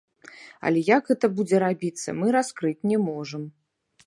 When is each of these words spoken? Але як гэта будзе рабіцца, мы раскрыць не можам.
Але 0.69 0.79
як 0.87 1.11
гэта 1.11 1.29
будзе 1.39 1.61
рабіцца, 1.65 2.09
мы 2.23 2.27
раскрыць 2.37 2.77
не 2.95 3.01
можам. 3.09 3.49